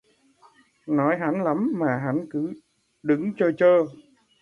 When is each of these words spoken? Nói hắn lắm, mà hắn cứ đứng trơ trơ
Nói 0.87 1.17
hắn 1.19 1.43
lắm, 1.43 1.71
mà 1.75 1.97
hắn 2.05 2.25
cứ 2.31 2.53
đứng 3.03 3.33
trơ 3.37 3.51
trơ 3.57 3.85